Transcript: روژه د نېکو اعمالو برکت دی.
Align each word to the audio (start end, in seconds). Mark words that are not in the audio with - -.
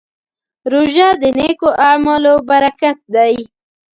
روژه 0.71 1.07
د 1.21 1.23
نېکو 1.37 1.69
اعمالو 1.87 2.33
برکت 2.49 2.97
دی. 3.13 3.35